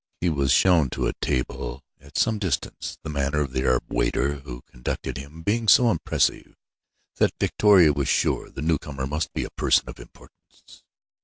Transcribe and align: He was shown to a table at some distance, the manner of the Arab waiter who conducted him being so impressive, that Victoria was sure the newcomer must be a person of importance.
He 0.19 0.29
was 0.31 0.51
shown 0.51 0.89
to 0.89 1.05
a 1.05 1.13
table 1.21 1.83
at 1.99 2.17
some 2.17 2.39
distance, 2.39 2.97
the 3.03 3.09
manner 3.11 3.41
of 3.41 3.51
the 3.51 3.59
Arab 3.61 3.83
waiter 3.87 4.37
who 4.37 4.63
conducted 4.63 5.15
him 5.19 5.43
being 5.43 5.67
so 5.67 5.91
impressive, 5.91 6.55
that 7.17 7.35
Victoria 7.39 7.93
was 7.93 8.07
sure 8.07 8.49
the 8.49 8.63
newcomer 8.63 9.05
must 9.05 9.31
be 9.31 9.43
a 9.43 9.51
person 9.51 9.87
of 9.87 9.99
importance. 9.99 10.81